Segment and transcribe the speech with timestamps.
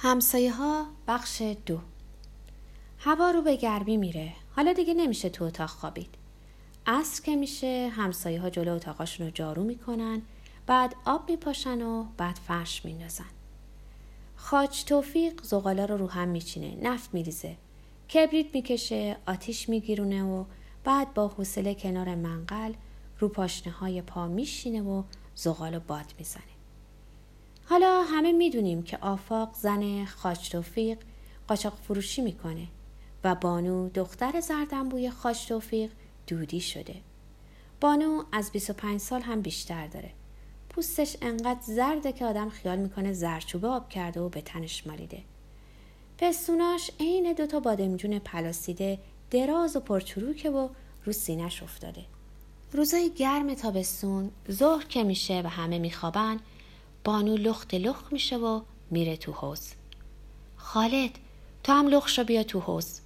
[0.00, 1.80] همسایه ها بخش دو.
[2.98, 4.32] هوا رو به گرمی میره.
[4.56, 6.14] حالا دیگه نمیشه تو اتاق خوابید.
[6.86, 10.22] عصر که میشه همسایه ها جلو اتاقاشون رو جارو می‌کنن.
[10.66, 13.30] بعد آب میپاشن و بعد فرش میندازن.
[14.36, 16.76] خاج توفیق زغالا رو رو هم میچینه.
[16.82, 17.56] نفت میریزه.
[18.14, 20.44] کبریت می‌کشه آتیش میگیرونه و
[20.84, 22.72] بعد با حوصله کنار منقل
[23.18, 25.02] رو پاشنه های پا میشینه و
[25.34, 26.57] زغال باد می‌زنه.
[27.70, 30.98] حالا همه می‌دونیم که آفاق زن خاج توفیق
[31.48, 32.66] قاچاق فروشی می‌کنه
[33.24, 35.90] و بانو دختر زردنبوی خاج توفیق
[36.26, 36.94] دودی شده.
[37.80, 40.10] بانو از 25 سال هم بیشتر داره.
[40.68, 45.22] پوستش انقدر زرده که آدم خیال می‌کنه زرچوبه آب کرده و به تنش مالیده.
[46.18, 48.98] پستوناش عین دوتا بادمجون پلاسیده
[49.30, 50.68] دراز و پرچروکه و
[51.04, 52.04] رو سینش افتاده.
[52.72, 56.40] روزای گرم تابستون ظهر که میشه و همه میخوابن
[57.04, 59.72] بانو لخت لخ میشه و میره تو حوز
[60.56, 61.18] خالد
[61.64, 63.00] تو هم لخش رو بیا تو حوز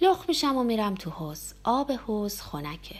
[0.00, 2.96] لخ میشم و میرم تو حوز آب حوز خنکه.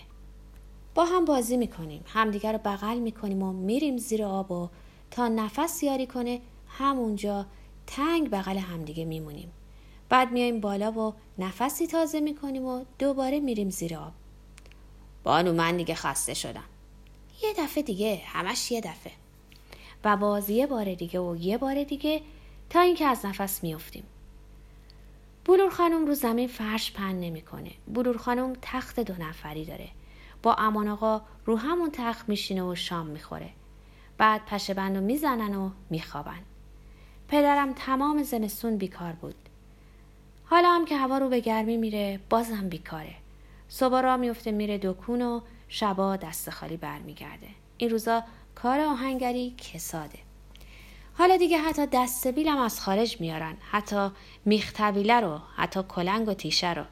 [0.94, 2.05] با هم بازی می‌کنیم.
[2.06, 4.69] همدیگر رو بغل می‌کنیم و میریم زیر آب و
[5.10, 7.47] تا نفس یاری کنه همونجا
[7.86, 9.52] تنگ بغل همدیگه میمونیم.
[10.08, 14.12] بعد میایم بالا و نفسی تازه می‌کنیم و دوباره میریم زیر آب.
[15.25, 16.64] بانو من دیگه خسته شدم.
[17.42, 19.12] یه دفعه دیگه همش یه دفعه.
[20.05, 22.20] و باز یه بار دیگه و یه بار دیگه
[22.70, 24.05] تا اینکه از نفس میافتیم
[25.44, 27.70] بلور خانم رو زمین فرش پن نمی‌کنه.
[27.88, 29.88] بلور خانم تخت دو نفری داره.
[30.42, 33.50] با امان آقا رو همون تخت میشینه و شام می‌خوره.
[34.19, 36.41] بعد پشه بند رو می‌زنن و میخوابن.
[37.28, 39.34] پدرم تمام زمستون بیکار بود.
[40.44, 43.14] حالا هم که هوا رو به گرمی میره بازم بیکاره.
[43.69, 47.48] صبح را میفته میره دکون و شبا دست خالی برمیگرده.
[47.77, 50.19] این روزا کار آهنگری کساده
[51.19, 54.11] حالا دیگه حتی دست بیلم از خارج میارن حتی
[54.44, 56.84] میختبیله رو حتی کلنگ و تیشه رو.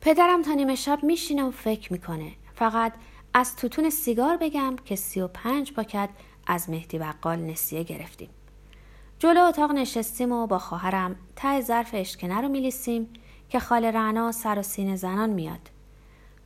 [0.00, 2.32] پدرم تا نیمه شب میشینه و فکر می‌کنه.
[2.54, 2.92] فقط
[3.34, 6.08] از توتون سیگار بگم که سی و پنج پاکت
[6.46, 8.28] از مهدی بقال نسیه گرفتیم.
[9.18, 13.08] جلو اتاق نشستیم و با خواهرم ته ظرف اشکنه رو میلیسیم
[13.48, 15.70] که خال رعنا سر و سینه زنان میاد.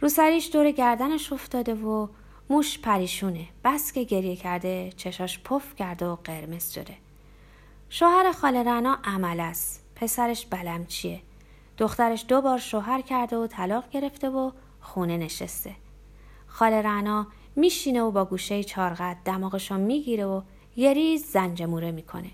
[0.00, 2.08] رو سریش دور گردنش افتاده و
[2.52, 3.46] موش پریشونه.
[3.64, 6.94] بس که گریه کرده چشاش پف کرده و قرمز شده.
[7.88, 9.84] شوهر خاله رنا عمل است.
[9.96, 11.20] پسرش بلمچیه
[11.78, 15.74] دخترش دو بار شوهر کرده و طلاق گرفته و خونه نشسته.
[16.46, 17.26] خاله رنا
[17.56, 20.42] میشینه و با گوشه چارقد دماغشو می‌گیره و
[20.76, 22.30] یه ریز زنجموره می‌کنه.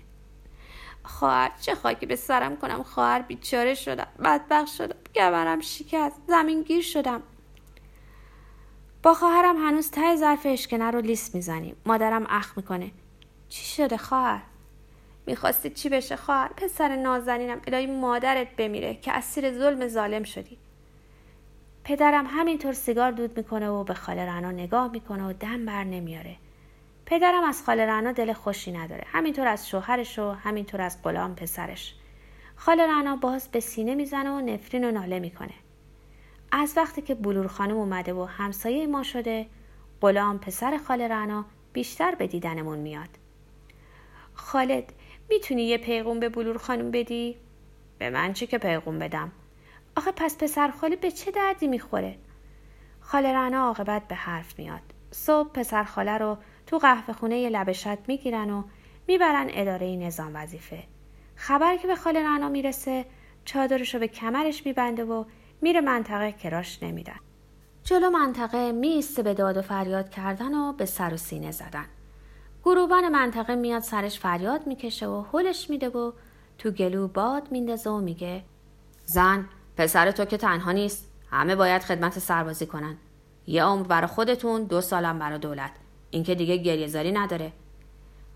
[1.03, 4.07] خواهر چه خاکی به سرم کنم؟ خواهر بیچاره شدم.
[4.23, 4.95] بدبخت شدم.
[5.15, 6.21] گبرم شکست.
[6.27, 7.21] زمین گیر شدم.
[9.03, 11.75] با خواهرم هنوز ته ظرف اشکنه رو لیست می‌زنیم.
[11.85, 12.91] مادرم اخ می‌کنه.
[13.49, 14.41] چی شده خواهر؟
[15.25, 20.57] می‌خواستی چی بشه خواهر؟ پسر نازنینم الهی مادرت بمیره که اسیر ظلم ظالم شدی.
[21.83, 26.35] پدرم همینطور سیگار دود می‌کنه و به خاله رنا نگاه می‌کنه و دم بر نمیاره.
[27.05, 29.03] پدرم از خاله رنا دل خوشی نداره.
[29.07, 31.95] همینطور از شوهرش و همینطور از غلام پسرش.
[32.55, 35.53] خاله رنا باز به سینه می‌زنه و نفرین و ناله می‌کنه.
[36.51, 39.47] از وقتی که بلور خانم اومده و همسایه ما شده
[40.01, 43.09] غلام پسر خاله رعنا بیشتر به دیدنمون میاد
[44.33, 44.93] خالد
[45.29, 47.35] می‌تونی یه پیغون به بلور خانم بدی؟
[47.97, 49.31] به من چه که پیغون بدم؟
[49.97, 52.15] آخه پس پسر خاله به چه دردی می‌خوره؟
[52.99, 54.81] خاله رعنا عاقبت به حرف میاد
[55.11, 56.37] صبح پسر خاله رو
[56.67, 58.63] تو قهوه خونه لبشت می‌گیرن و
[59.07, 60.83] می‌برن اداره نظام وظیفه
[61.35, 63.05] خبر که به خاله رعنا می‌رسه
[63.45, 65.23] چادرش رو به کمرش میبنده و
[65.61, 67.19] میره منطقه کراش نمیدن
[67.83, 71.85] جلو منطقه میسته به داد و فریاد کردن و به سر و سینه زدن.
[72.63, 76.11] گروبان منطقه میاد سرش فریاد می‌کشه و هلش میده و
[76.57, 78.43] تو گلو باد میندازه و میگه
[79.05, 79.45] زن
[79.77, 81.11] پسر تو که تنها نیست.
[81.31, 82.97] همه باید خدمت سربازی کنن.
[83.47, 85.71] یه عمر برا خودتون دو سالم برا دولت.
[86.09, 87.51] اینکه دیگه گریهزاری نداره.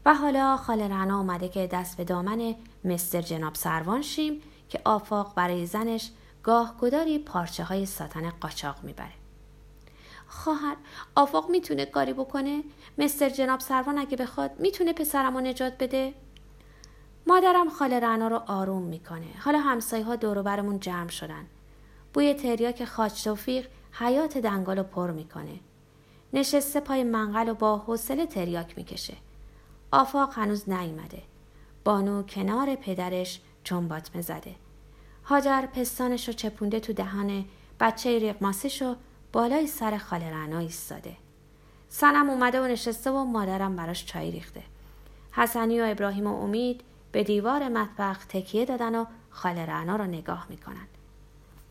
[0.05, 5.33] و حالا خاله رنا اومده که دست به دامن مستر جناب سروان شیم که آفاق
[5.35, 6.11] برای زنش
[6.43, 9.13] گاه گداری پارچه های ساتن قاچاق می‌بره.
[10.27, 10.75] خواهر
[11.15, 12.63] آفاق می‌تونه کاری بکنه؟
[12.97, 16.13] مستر جناب سروان اگه بخواد می‌تونه پسرم رو نجات بده؟
[17.27, 19.27] مادرم خاله رعنا رو آروم می‌کنه.
[19.39, 21.45] حالا همسایه ها دور برمون جمع شدن.
[22.13, 25.59] بوی تریاک خاچ توفیق حیات دنگال رو پر می‌کنه.
[26.33, 29.17] نشسته پای منقل و با حوصله تریاک می‌کشه.
[29.91, 31.21] آفاق هنوز نیومده.
[31.83, 34.55] بانو کنار پدرش چنبات زده
[35.25, 37.45] هاجر پستانش رو چپونده تو دهان
[37.79, 38.95] بچه ریقماسش رو
[39.31, 41.17] بالای سر خاله رعنا ایستاده.
[41.89, 44.63] سنم اومده و نشسته و مادرم براش چای ریخته.
[45.31, 46.81] حسنی و ابراهیم و امید
[47.11, 50.87] به دیوار مطبخ تکیه دادن و خاله رعنا رو نگاه می‌کنن.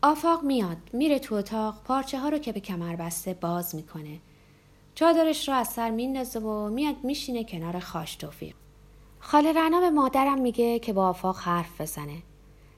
[0.01, 4.19] آفاق میاد میره تو اتاق پارچه ها رو که به کمر بسته باز می‌کنه.
[4.95, 8.55] چادرش رو از سر میندازه و میاد میشینه کنار خاش توفیق.
[9.19, 12.17] خاله رعنا به مادرم میگه که با آفاق حرف بزنه.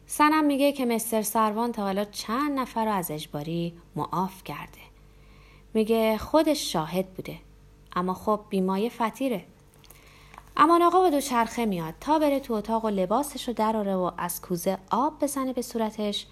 [0.07, 4.79] سنم میگه که مستر سروان تا حالا چند نفر رو از اجباری معاف کرده.
[5.73, 7.37] میگه خودش شاهد بوده
[7.95, 9.45] اما خب بیمایه فتیره
[10.57, 14.11] امان آقا به دو چرخه میاد تا بره تو اتاق و لباسش رو دراره و
[14.17, 16.27] از کوزه آب بزنه به صورتش.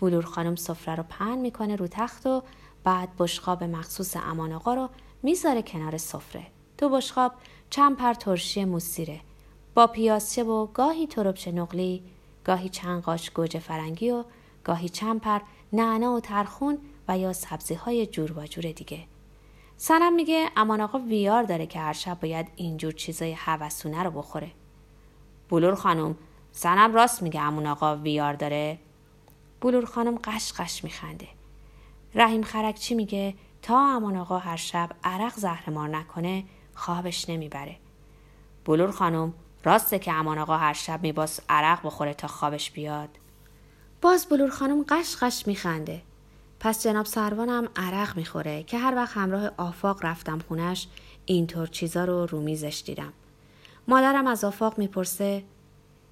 [0.00, 2.42] بلور خانم سفره رو پهن می‌کنه رو تخت و
[2.84, 4.88] بعد بشقاب مخصوص امان آقا رو
[5.22, 6.46] می‌ذاره کنار سفره.
[6.78, 7.32] تو بشقاب
[7.70, 9.20] چند پر ترشی موسیره.
[9.74, 12.02] با پیازچه و گاهی تربچه نقلی
[12.46, 14.24] گاهی چند قاش گوجه فرنگی و
[14.64, 15.40] گاهی چند پر
[15.72, 16.78] نعنا و ترخون
[17.08, 19.04] و یا سبزی های جور و جور دیگه.
[19.76, 24.50] سنم میگه امان آقا ویار داره که هر شب باید اینجور چیزای هوسونه رو بخوره.
[25.48, 26.16] بلور خانم
[26.52, 28.78] سنم راست میگه امون آقا ویار داره؟
[29.60, 31.28] بلور خانم قش قش میخنده.
[32.14, 36.44] رحیم خرکچی میگه؟ تا امان آقا هر شب عرق زهرمار نکنه
[36.74, 37.76] خوابش نمی‌بره.
[38.64, 43.08] بلور خانم راسته که امان آقا هر شب میباس عرق بخوره تا خوابش بیاد.
[44.02, 46.02] باز بلور خانم قش قش میخنده.
[46.60, 50.88] پس جناب سروانم عرق می‌خوره که هر وقت همراه آفاق رفتم خونش
[51.26, 53.12] اینطور چیزا رو رو میزش دیدم.
[53.88, 55.44] مادرم از آفاق می‌پرسه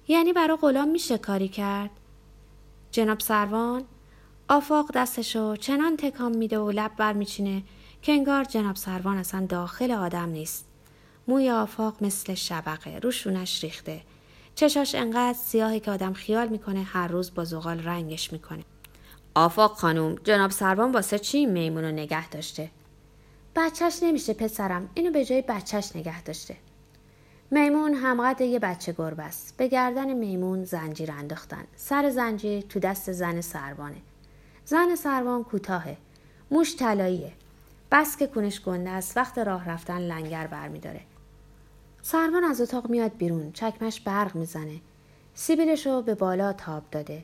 [0.07, 1.89] یعنی برا غلام میشه کاری کرد؟
[2.91, 3.83] جناب سروان
[4.49, 7.63] آفاق دستشو چنان تکام میده و لب بر میچینه
[8.01, 10.65] که انگار جناب سروان اصلا داخل آدم نیست.
[11.27, 14.01] موی آفاق مثل شبقه روشونش ریخته.
[14.55, 18.63] چشاش انقدر سیاهی که آدم خیال می‌کنه هر روز با زغال رنگش می‌کنه.
[19.35, 22.71] آفاق خانوم جناب سروان واسه چی میمون رو نگه داشته؟
[23.55, 26.57] بچهش نمیشه پسرم اینو به جای بچهش نگه داشته.
[27.51, 29.57] میمون همقدر یه بچه گربه است.
[29.57, 31.63] به گردن میمون زنجیر انداختن.
[31.75, 34.01] سر زنجیر تو دست زن سروانه.
[34.65, 35.97] زن سروان کوتاهه.
[36.51, 37.31] موش طلاییه.
[37.91, 41.01] بس که کونش گنده است وقت راه رفتن لنگر برمیداره.
[42.07, 44.81] سروان از اتاق میاد بیرون چکمش برق می‌زنه.
[45.33, 47.23] سیبیلش رو به بالا تاب داده.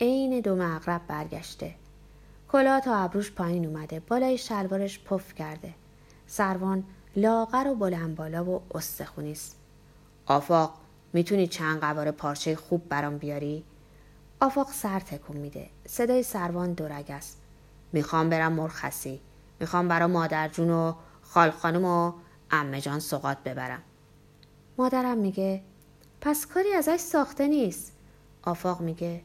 [0.00, 1.74] عین دو مغرب برگشته.
[2.48, 4.00] کلاه تا ابروش پایین اومده.
[4.00, 5.74] بالای شلوارش پف کرده.
[6.26, 6.84] سروان
[7.16, 9.56] لاغر و بلند بالا و استخونیست
[10.26, 10.74] آفاق
[11.12, 13.64] می‌تونی چند قواره پارچه خوب برام بیاری؟
[14.40, 15.70] آفاق سر تکون میده.
[15.86, 17.40] صدای سروان دورگ است
[17.92, 19.20] می‌خوام برم مرخصی.
[19.60, 22.12] می‌خوام برا مادر جون و خال خانم و
[22.50, 23.82] امه جان سقات ببرم.
[24.78, 25.62] مادرم میگه
[26.20, 27.92] پس کاری ازش ساخته نیست.
[28.42, 29.20] آفاق میگه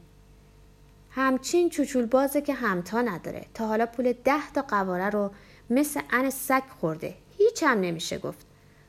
[1.10, 3.46] همچین چوچول بازه که همتا نداره.
[3.54, 5.30] تا حالا پول ده تا قواره رو
[5.70, 7.14] مثل ان سگ خورده.
[7.38, 8.46] هیچ هم نمیشه گفت.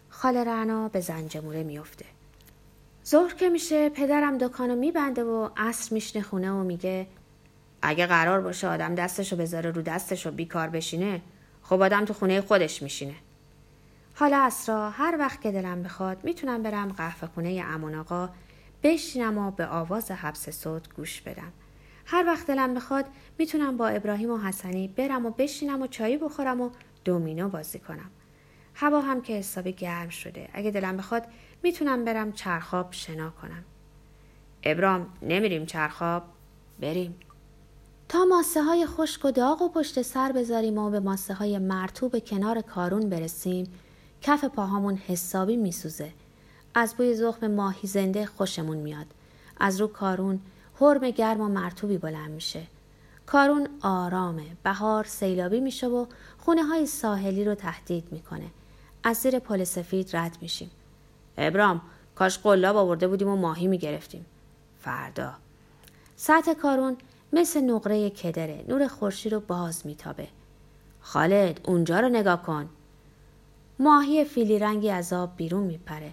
[0.09, 2.05] خاله رعنا به زنجموره میفته.
[3.05, 7.07] ظهر که میشه پدرم دکانو میبنده و عصر میشنه خونه و میگه
[7.81, 11.21] اگه قرار باشه آدم دستشو بذاره رو دستشو بیکار بشینه
[11.63, 13.15] خب آدم تو خونه خودش میشینه.
[14.15, 18.29] حالا اسرا هر وقت که دلم بخواد می‌تونم برم قهوه خونه امون آقا
[18.83, 21.51] بشینم و به آواز حبس صوت گوش بدم.
[22.05, 23.05] هر وقت دلم بخواد
[23.37, 26.69] می‌تونم با ابراهیم و حسنی برم و بشینم و چایی بخورم و
[27.05, 28.09] دومینو بازی کنم.
[28.75, 30.49] هوا هم که حسابی گرم شده.
[30.53, 31.23] اگه دلم بخواد
[31.63, 33.63] می‌تونم برم چرخاب شنا کنم.
[34.63, 36.23] ابرام نمیریم چرخاب؟
[36.79, 37.15] بریم.
[38.09, 42.19] تا ماسه های خشک و داغ و پشت سر بذاریم و به ماسه های مرتوب
[42.19, 43.67] کنار کارون برسیم
[44.25, 46.11] کف پاهامون حسابی میسوزه.
[46.75, 49.05] از بوی زخم ماهی زنده خوشمون میاد.
[49.59, 50.39] از رو کارون
[50.81, 52.63] حرم گرم و مرتوبی بلند میشه.
[53.25, 56.05] کارون آرامه بهار سیلابی میشه و
[56.39, 58.45] خونه های ساحلی رو تهدید می‌کنه.
[59.03, 60.71] از زیر پل سفید رد میشیم.
[61.37, 61.81] ابرام
[62.15, 64.25] کاش قلاب آورده بودیم و ماهی می‌گرفتیم.
[64.81, 65.33] فردا.
[66.15, 66.97] سطح کارون
[67.33, 70.27] مثل نقره کدره نور خورشید رو باز میتابه.
[71.01, 72.69] خالد اونجا رو نگاه کن.
[73.79, 76.11] ماهی فیلی رنگی از آب بیرون میپره.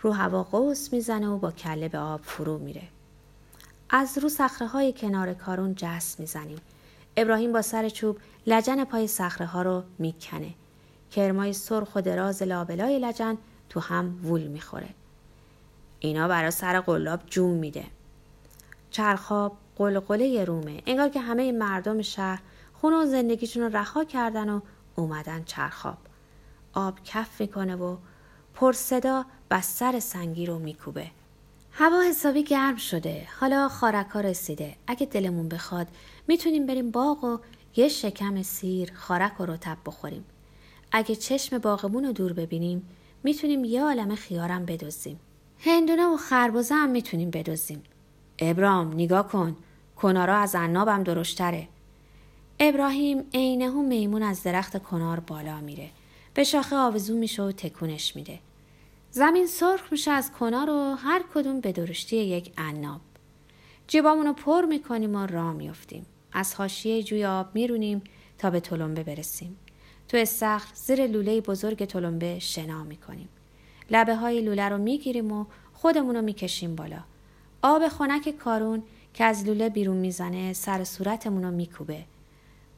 [0.00, 2.82] رو هوا قوس می‌زنه و با کله به آب فرو میره.
[3.90, 6.58] از رو سخره های کنار کارون جست می‌زنیم.
[7.16, 10.54] ابراهیم با سر چوب لجن پای سخره ها رو می‌کنه.
[11.10, 14.88] کرمای سرخ و دراز لابلای لجن تو هم وول می‌خوره.
[15.98, 17.84] اینا برا سر قلاب جوم میده.
[18.90, 20.82] چرخاب قلقله رومه.
[20.86, 22.42] انگار که همه مردم شهر
[22.74, 24.60] خونه و زندگیشون رو رها کردن و
[24.96, 25.96] اومدن چرخاب
[26.76, 27.96] آب کف می‌کنه و
[28.54, 31.10] پر صدا بستر سنگی رو میکوبه.
[31.72, 33.28] هوا حسابی گرم شده.
[33.40, 34.76] حالا خارکا رسیده.
[34.86, 35.86] اگه دلمون بخواد
[36.28, 37.38] می‌تونیم بریم باغ و
[37.76, 40.24] یه شکم سیر خارک و رتب بخوریم.
[40.92, 42.88] اگه چشم باغمون رو دور ببینیم
[43.22, 45.20] می‌تونیم یه عالم خیارم بدوزیم
[45.60, 47.82] هندونه و خربزه هم می‌تونیم بدوزیم
[48.38, 49.56] ابرام نگاه کن.
[49.96, 51.68] کنارا از عنابم درشتره.
[52.60, 55.90] ابراهیم عینه میمون از درخت کنار بالا میره.
[56.36, 58.38] به شاخه آویزو میشه و تکونش میده.
[59.10, 63.00] زمین سرخ میشه از کنار و هر کدوم به درشتی یک عناب.
[63.88, 68.02] جیبامونو پر می‌کنیم و راه میفتیم از حاشیه جوی آب میرونیم
[68.38, 69.56] تا به تلمبه برسیم.
[70.08, 73.28] تو استخر زیر لوله بزرگ تلمبه شنا می‌کنیم.
[73.90, 77.00] لبه های لوله رو می‌گیریم و خودمون رو می‌کشیم بالا.
[77.62, 78.82] آب خنک کارون
[79.14, 82.04] که از لوله بیرون می‌زنه سر صورتمون رو میکوبه.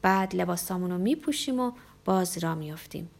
[0.03, 1.73] بعد لباسامون رو میپوشیم و
[2.05, 3.11] باز را میافتیم.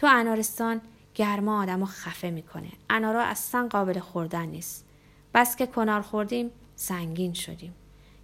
[0.00, 0.80] تو انارستان
[1.14, 2.68] گرما آدم خفه می‌کنه.
[2.90, 4.84] انارا اصلا قابل خوردن نیست.
[5.34, 7.74] بس که کنار خوردیم سنگین شدیم.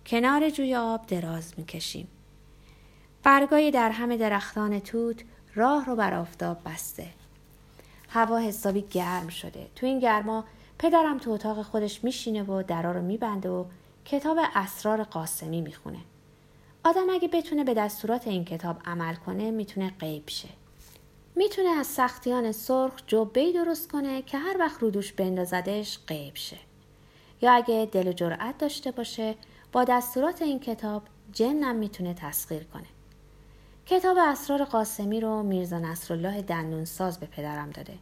[0.06, 2.09] کنار جوی آب دراز می‌کشیم.
[3.23, 7.06] برگای در همه درختان توت راه رو بر آفتاب بسته.
[8.09, 9.66] هوا حسابی گرم شده.
[9.75, 10.45] تو این گرما
[10.78, 13.64] پدرم تو اتاق خودش میشینه و درا رو میبنده و
[14.04, 16.00] کتاب اسرار قاسمی می‌خونه.
[16.85, 20.49] آدم اگه بتونه به دستورات این کتاب عمل کنه می‌تونه قیب شه.
[21.37, 26.57] می‌تونه از سختیان سرخ جبهی درست کنه که هر وقت رودوش بندازدش قیب شه.
[27.43, 29.35] یا اگه دل جرأت داشته باشه
[29.73, 31.02] با دستورات این کتاب
[31.33, 32.87] جنم می‌تونه تسخیر کنه.
[33.87, 37.95] کتاب اسرار قاسمی رو میرزا نصرالله دندون ساز به پدرم داده.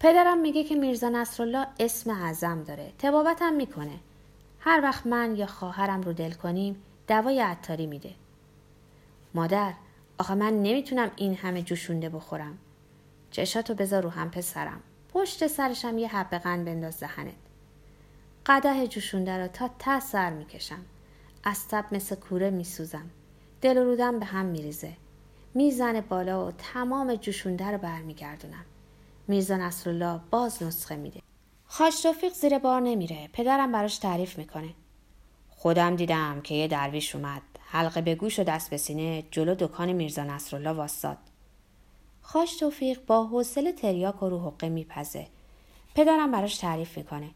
[0.00, 2.92] پدرم میگه که میرزا نصرالله اسم اعظم داره.
[2.98, 3.98] تبابتم می‌کنه.
[4.60, 8.14] هر وقت من یا خواهرم رو دل کنیم دوای عطاری میده.
[9.34, 9.72] مادر
[10.18, 12.58] آخه من نمی‌تونم این همه جوشونده بخورم.
[13.30, 14.80] چشاتو بذار رو هم پسرم.
[15.08, 17.34] پشت سرشم یه حب قند بنداز دهنت.
[18.46, 20.84] قده جوشونده رو تا ته سر می‌کشم.
[21.44, 23.10] از تب مثل کوره میسوزم.
[23.60, 24.92] دل و رودم به هم میریزه.
[25.54, 28.64] می‌زنه بالا و تمام جوشونده رو برمیگردونم.
[29.28, 31.20] میرزا نصرالله باز نسخه میده.
[31.66, 33.28] خاج توفیق زیر بار نمیره.
[33.32, 34.68] پدرم براش تعریف می‌کنه.
[35.50, 37.42] خودم دیدم که یه درویش اومد.
[37.74, 41.18] حلقه به گوش و دست به سینه جلو دکان میرزا نصرالله واستاد
[42.20, 45.26] خاش توفیق با حوصله تریاک و رو حقه میپزه
[45.94, 47.30] پدرم براش تعریف می‌کنه.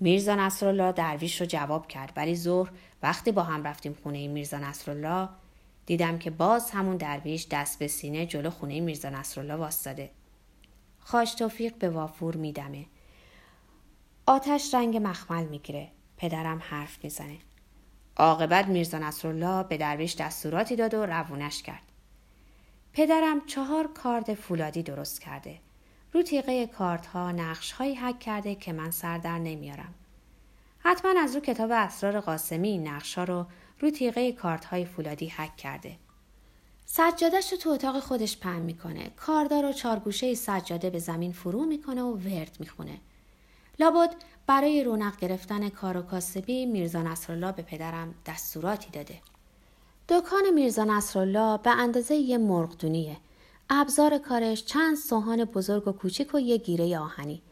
[0.00, 2.70] میرزا نصرالله درویش رو جواب کرد ولی ظهر
[3.02, 5.28] وقتی با هم رفتیم خونه میرزا نصرالله
[5.86, 10.10] دیدم که باز همون درویش دست به سینه جلو خونه میرزا نصرالله واستاده
[10.98, 12.86] خاش توفیق به وافور میدمه.
[14.26, 15.88] آتش رنگ مخمل می‌گیره.
[16.16, 17.38] پدرم حرف می‌زنه.
[18.16, 21.82] عاقبت میرزا نصرالله به درویش دستوراتی داد و روونش کرد.
[22.92, 25.58] پدرم چهار کارد فولادی درست کرده.
[26.12, 26.70] رو تیغه
[27.14, 29.94] نقش هایی حک کرده که من سر در نمیارم.
[30.78, 33.46] حتما از رو کتاب اسرار قاسمی این نقش ها رو
[33.80, 35.96] رو تیغه کارت های فولادی حک کرده.
[36.86, 39.10] سجادش رو تو اتاق خودش پهن می‌کنه.
[39.16, 43.00] کاردار و چارگوشه سجاده به زمین فرو می‌کنه و ورد می‌خونه.
[43.78, 44.14] لابد
[44.46, 49.20] برای رونق گرفتن کار و کاسبی میرزا نصرالله به پدرم دستوراتی داده.
[50.08, 53.16] دکان میرزا نصرالله به اندازه یه مرغدونیه.
[53.70, 57.42] ابزار کارش چند سوهان بزرگ و کوچیک و یه گیره آهنی.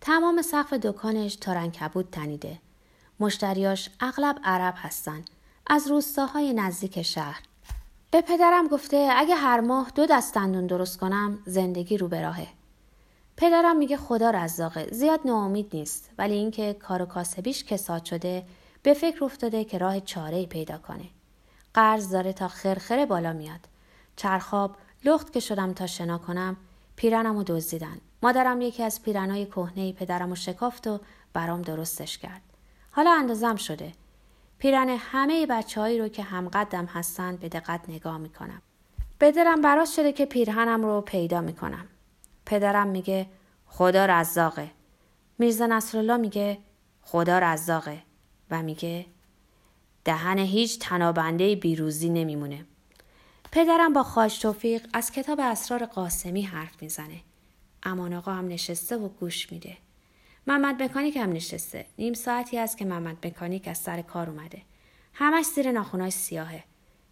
[0.00, 2.58] تمام سقف دکانش تارنکبود تنیده.
[3.20, 5.24] مشتریاش اغلب عرب هستن.
[5.66, 7.42] از روستاهای نزدیک شهر.
[8.10, 12.48] به پدرم گفته اگه هر ماه دو دست دندون درست کنم زندگی رو به راهه.
[13.36, 14.88] پدرم میگه خدا رزاقه.
[14.92, 16.10] زیاد ناامید نیست.
[16.18, 18.44] ولی اینکه کار و کاسبیش کساد شده
[18.82, 21.04] به فکر افتاده که راه چاره پیدا کنه.
[21.74, 23.60] قرض داره تا خرخره بالا میاد.
[24.16, 26.56] چرخاب لخت که شدم تا شنا کنم
[26.96, 28.00] پیرنم و دزدیدن.
[28.22, 31.00] مادرم یکی از پیرنهای کهنه پدرم و شکافت و
[31.32, 32.42] برام درستش کرد.
[32.90, 33.92] حالا اندازم شده.
[34.58, 38.62] پیرن همه بچه رو که همقدم هستن به دقت نگاه می‌کنم.
[39.18, 41.84] به دلم شده که پیرهنم رو پیدا می‌کنم.
[42.46, 43.26] پدرم میگه
[43.66, 44.70] خدا رزاقه.
[45.38, 46.58] میرزا نصرالله میگه
[47.02, 48.02] خدا رزاقه
[48.50, 49.06] و میگه
[50.04, 52.64] دهن هیچ تنابنده بیروزی نمیمونه.
[53.52, 57.20] پدرم با خاج توفیق از کتاب اسرار قاسمی حرف می‌زنه.
[57.82, 59.76] امان آقا هم نشسته و گوش میده.
[60.46, 61.86] محمد مکانیک هم نشسته.
[61.98, 64.62] نیم ساعتی است که محمد مکانیک از سر کار اومده.
[65.14, 66.64] همش زیر ناخوناش سیاهه.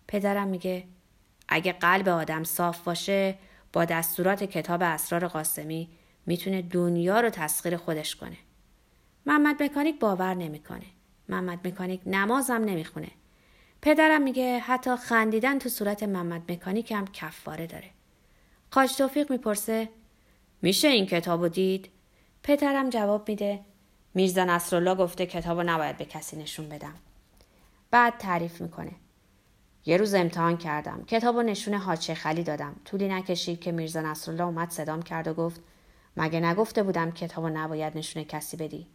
[0.09, 0.85] پدرم میگه
[1.49, 3.39] اگه قلب آدم صاف باشه
[3.75, 5.89] با دستورات کتاب اسرار قاسمی
[6.27, 8.37] می‌تونه دنیا رو تسخیر خودش کنه.
[9.27, 10.87] محمد مکانیک باور نمی‌کنه.
[11.29, 13.09] محمد مکانیک نمازم نمی‌خونه.
[13.83, 17.91] پدرم میگه حتی خندیدن تو صورت محمد مکانیک هم کفاره داره.
[18.71, 19.89] قاج توفیق می‌پرسه
[20.63, 21.89] میشه این کتابو دید؟
[22.43, 23.61] پدرم جواب میده
[24.15, 26.95] میرزا نصرالله گفته کتابو نباید به کسی نشون بدم.
[27.91, 28.93] بعد تعریف می‌کنه.
[29.87, 31.05] یه روز امتحان کردم.
[31.05, 32.77] کتاب و نشون حاچه خلی دادم.
[32.85, 35.61] طولی نکشید که میرزا نصرالله اومد صدام کرد و گفت
[36.17, 38.87] مگه نگفته بودم کتابو نباید نشونه کسی بدی؟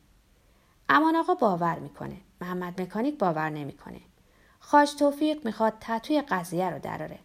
[0.90, 2.16] امان آقا باور می‌کنه.
[2.42, 4.00] محمد مکانیک باور نمی‌کنه.
[4.60, 7.20] خاج توفیق می‌خواد تطوی قضیه رو دراره.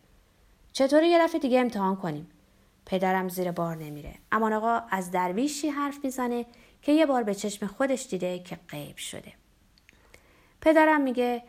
[0.72, 2.30] چطوری یه دفعه دیگه امتحان کنیم؟
[2.86, 4.14] پدرم زیر بار نمیره.
[4.32, 6.46] امان آقا از درویشی حرف می‌زنه
[6.82, 9.32] که یه بار به چشم خودش دیده که غیب شده.
[10.60, 11.42] پدرم میگه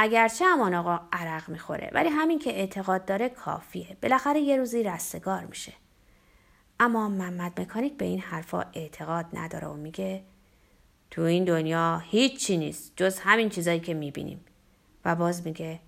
[0.00, 3.96] اگرچه امان آقا عرق می‌خوره ولی همین که اعتقاد داره کافیه.
[4.02, 5.72] بالاخره یه روزی رستگار میشه.
[6.80, 10.22] اما محمد مکانیک به این حرفا اعتقاد نداره و میگه
[11.10, 14.44] تو این دنیا هیچی نیست جز همین چیزایی که می‌بینیم.
[15.04, 15.80] و باز میگه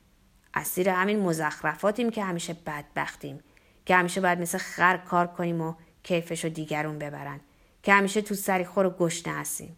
[0.55, 3.40] اسیر همین مزخرفاتیم که همیشه بدبختیم
[3.87, 7.40] که همیشه باید مثل خر کار کنیم و کیفش رو دیگرون ببرن
[7.83, 9.76] که همیشه تو سری خور و گشنه هستیم.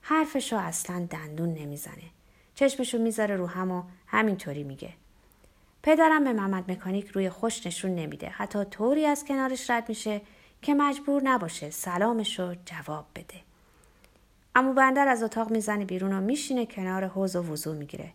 [0.00, 2.19] حرفشو اصلا دندون نمی‌زنه.
[2.60, 4.92] چشمشو می‌ذاره رو هم و همینطوری میگه.
[5.82, 8.28] پدرم به محمد مکانیک روی خوش نشون نمیده.
[8.28, 10.20] حتی طوری از کنارش رد میشه
[10.62, 13.40] که مجبور نباشه سلامش جواب بده.
[14.54, 18.10] امو بندر از اتاق می‌زنه بیرون و میشینه کنار حوز و وضوع می‌گیره.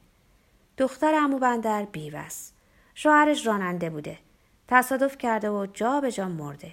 [0.77, 2.53] دختر امو بندر بیوست
[2.95, 4.17] شوهرش راننده بوده.
[4.67, 6.71] تصادف کرده و جا به جا مرده.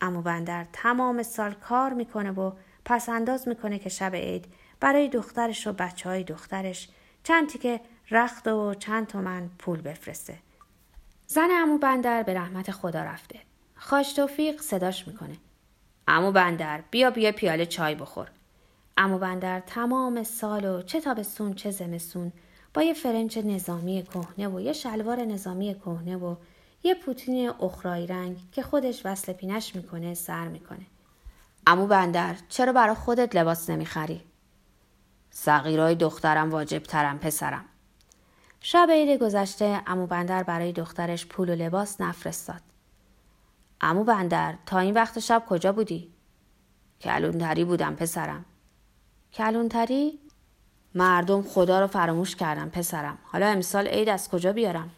[0.00, 2.52] امو بندر تمام سال کار می‌کنه و
[2.84, 4.44] پس انداز می‌کنه که شب عید
[4.80, 6.88] برای دخترش و بچه های دخترش
[7.24, 10.38] چند تیکه رخت و چند تومن پول بفرسته.
[11.26, 13.38] زن امو بندر به رحمت خدا رفته.
[13.74, 15.36] خاش توفیق صداش می‌کنه.
[16.08, 18.30] امو بندر بیا بیا پیاله چای بخور.
[18.96, 22.32] امو بندر تمام سال و چه تابستون چه زمستون
[22.74, 26.36] با یه فرنچ نظامی کهنه و یه شلوار نظامی کهنه و
[26.82, 30.86] یه پوتین اخرای رنگ که خودش وصل پینش می‌کنه سر می‌کنه.
[31.66, 34.20] امو بندر چرا برا خودت لباس نمی‌خری؟
[35.30, 37.64] سقیرای دخترم واجب ترم پسرم.
[38.60, 42.60] شب عید گذشته امو بندر برای دخترش پول و لباس نفرستاد.
[43.80, 46.10] امو بندر تا این وقت شب کجا بودی؟
[47.00, 48.44] کلونتری بودم پسرم.
[49.32, 50.18] کلونتری؟
[50.94, 53.18] مردم خدا رو فراموش کردم پسرم.
[53.22, 54.90] حالا امسال عید از کجا بیارم؟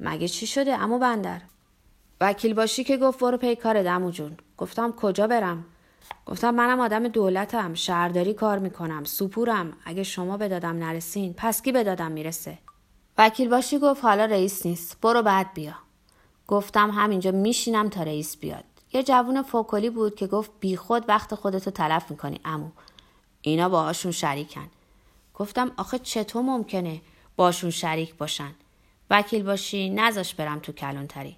[0.00, 1.40] مگه چی شده امو بندر؟
[2.20, 4.36] وکیل باشی که گفت برو پی کار دمو جون.
[4.56, 5.64] گفتم کجا برم؟
[6.26, 9.72] گفتم منم آدم دولتم شهرداری کار می‌کنم سپورم.
[9.84, 12.58] اگه شما به دادم نرسین پس کی به دادم می‌رسه؟
[13.18, 15.00] وکیل باشی گفت حالا رئیس نیست.
[15.00, 15.74] برو بعد بیا.
[16.46, 18.64] گفتم همینجا میشینم تا رئیس بیاد.
[18.92, 22.68] یه جوون فوکلی بود که گفت بیخود وقت خودتو تلف می‌کنی امو
[23.42, 24.66] اینا باهاشون شریکن.
[25.34, 27.00] گفتم آخه چطور ممکنه
[27.36, 28.54] باشون شریک باشن؟
[29.10, 31.36] وکیل باشی نزاش برم تو کلانتری.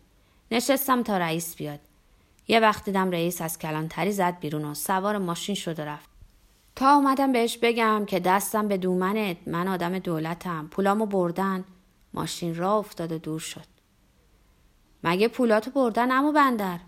[0.50, 1.80] نشستم تا رئیس بیاد.
[2.48, 6.08] یه وقت دیدم رئیس از کلانتری زد بیرون و سوار ماشین شد و رفت.
[6.76, 11.64] تا اومدم بهش بگم که دستم به دومنت من آدم دولتم پولامو بردن.
[12.14, 13.64] ماشین را افتاد و دور شد.
[15.04, 16.78] مگه پولاتو بردن امو بندر؟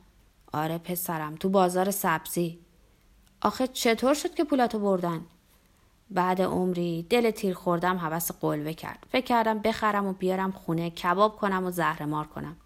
[0.52, 2.58] آره پسرم تو بازار سبزی.
[3.42, 5.20] آخه چطور شد که پولاتو بردن؟
[6.10, 9.06] بعد عمری دل تیر خوردم حوس قلوه کرد.
[9.12, 12.56] فکر کردم بخرم و بیارم خونه کباب کنم و زهرمار کنم.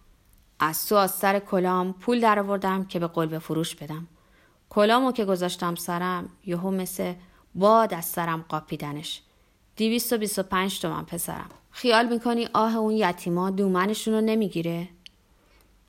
[0.64, 4.06] از تو از سر کلام پول درآوردم که به قلب فروش بدم.
[4.70, 7.14] کلامو که گذاشتم سرم یهو مثل
[7.54, 9.22] باد از سرم قاپیدنش.
[9.76, 11.48] دیویست و بیست و پنج تومن پسرم.
[11.70, 14.88] خیال می‌کنی آه اون یتیما دومنشون رو نمی‌گیره؟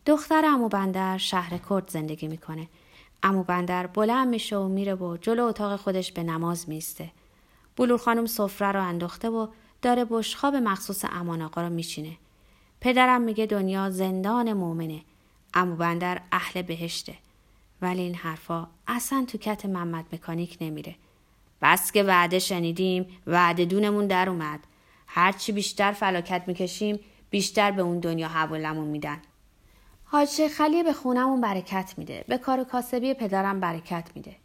[0.06, 2.68] دختر امو بندر شهر کرد زندگی می‌کنه.
[3.24, 7.12] امو بندر بلند میشه و میره و جلو اتاق خودش به نماز میسته
[7.78, 9.48] بلور خانم سفره رو انداخته و
[9.82, 12.18] داره بشخاب مخصوص امان آقا رو میچینه.
[12.82, 15.02] پدرم میگه دنیا زندان مؤمنه
[15.54, 17.14] امو بندر اهل بهشته.
[17.82, 20.96] ولی این حرفا اصلا تو کت محمد مکانیک نمیره.
[21.62, 24.60] بس که وعده شنیدیم وعده دونمون در اومد.
[25.08, 29.18] هرچی بیشتر فلاکت می‌کشیم بیشتر به اون دنیا حوالمون میدن.
[30.06, 32.26] حاج خلیه به خونمون برکت میده.
[32.28, 34.36] به کار کاسبی پدرم برکت میده.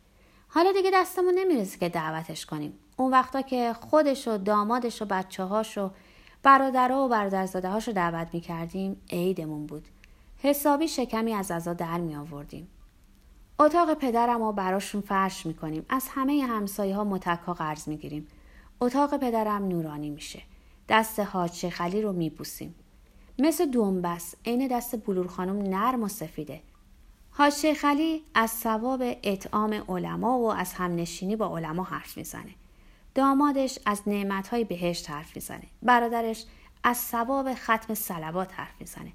[0.48, 2.78] حالا دیگه دستمون نمی‌رسه که دعوتش کنیم.
[2.96, 5.90] اون وقتا که خودش و دامادش و بچه هاش و
[6.42, 9.88] برادرها و برادرزاده هاش رو دعوت می کردیم عیدمون بود.
[10.38, 12.68] حسابی شکمی از ازا در می آوردیم.
[13.59, 15.87] اتاق پدرم رو براشون فرش می کنیم.
[15.88, 18.26] از همه همسایه ها متکا قرض می گیریم.
[18.81, 20.42] اتاق پدرم نورانی میشه.
[20.88, 22.74] دست حاج خلی رو می بوسیم.
[23.38, 26.61] مثل دنبس عین دست بلور خانم نرم و سفیده.
[27.31, 32.55] حاج خلی از ثواب اطعام علما و از همنشینی با علما حرف می‌زنه.
[33.14, 35.66] دامادش از نعمتهای بهشت حرف می‌زنه.
[35.82, 36.44] برادرش
[36.84, 39.12] از ثواب ختم سلوات حرف می‌زنه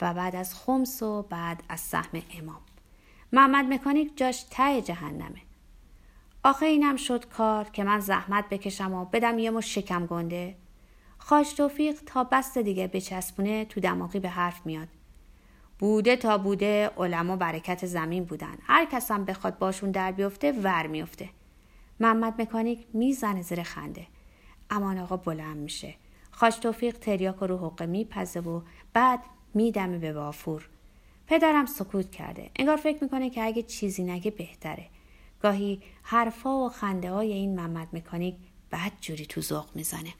[0.00, 2.60] و بعد از خمس و بعد از سهم امام.
[3.32, 5.42] محمد مکانیک جاش ته جهنمه.
[6.42, 10.56] آخه اینم شد کار که من زحمت بکشم و بدم یه مش شکم گنده.
[11.18, 14.88] خاج توفیق تا بست دیگه بچسبونه تو دماغی به حرف میاد.
[15.78, 18.58] بوده تا بوده علما برکت زمین بودن.
[18.62, 21.28] هر کس هم بخواد باشون در بیفته ور میفته.
[22.00, 24.06] محمد مکانیک می‌زنه زیر خنده.
[24.70, 25.94] امان آقا بلند میشه.
[26.30, 28.60] خاش توفیق تریاک رو حقه میپزه و
[28.92, 29.20] بعد
[29.54, 30.68] میدمه به بافور.
[31.26, 32.50] پدرم سکوت کرده.
[32.56, 34.86] انگار فکر می‌کنه که اگه چیزی نگه بهتره.
[35.42, 38.34] گاهی حرفا و خنده های این محمد مکانیک
[38.70, 40.14] بعد جوری تو ذوق می‌زنه.